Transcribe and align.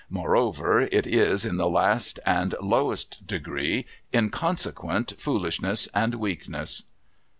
Moreover, 0.09 0.81
it 0.91 1.05
is 1.05 1.45
in 1.45 1.57
the 1.57 1.69
last 1.69 2.19
and 2.25 2.55
lowest 2.59 3.27
degree 3.27 3.85
inconsequent 4.11 5.13
foolishness 5.19 5.87
and 5.93 6.15
weakness.' 6.15 6.85